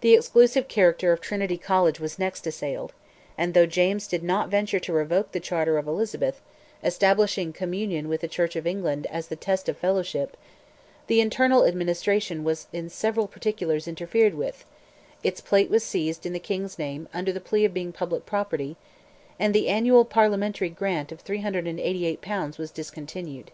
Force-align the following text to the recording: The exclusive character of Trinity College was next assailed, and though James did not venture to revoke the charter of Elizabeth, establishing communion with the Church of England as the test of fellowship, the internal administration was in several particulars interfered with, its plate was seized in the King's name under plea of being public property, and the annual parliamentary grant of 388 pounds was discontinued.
The 0.00 0.14
exclusive 0.14 0.68
character 0.68 1.10
of 1.10 1.20
Trinity 1.20 1.58
College 1.58 1.98
was 1.98 2.20
next 2.20 2.46
assailed, 2.46 2.92
and 3.36 3.52
though 3.52 3.66
James 3.66 4.06
did 4.06 4.22
not 4.22 4.48
venture 4.48 4.78
to 4.78 4.92
revoke 4.92 5.32
the 5.32 5.40
charter 5.40 5.76
of 5.76 5.88
Elizabeth, 5.88 6.40
establishing 6.84 7.52
communion 7.52 8.06
with 8.08 8.20
the 8.20 8.28
Church 8.28 8.54
of 8.54 8.64
England 8.64 9.08
as 9.10 9.26
the 9.26 9.34
test 9.34 9.68
of 9.68 9.76
fellowship, 9.76 10.36
the 11.08 11.20
internal 11.20 11.64
administration 11.66 12.44
was 12.44 12.68
in 12.72 12.88
several 12.88 13.26
particulars 13.26 13.88
interfered 13.88 14.34
with, 14.36 14.64
its 15.24 15.40
plate 15.40 15.68
was 15.68 15.82
seized 15.82 16.24
in 16.24 16.32
the 16.32 16.38
King's 16.38 16.78
name 16.78 17.08
under 17.12 17.40
plea 17.40 17.64
of 17.64 17.74
being 17.74 17.90
public 17.92 18.24
property, 18.26 18.76
and 19.40 19.52
the 19.52 19.68
annual 19.68 20.04
parliamentary 20.04 20.70
grant 20.70 21.10
of 21.10 21.18
388 21.22 22.20
pounds 22.20 22.56
was 22.56 22.70
discontinued. 22.70 23.50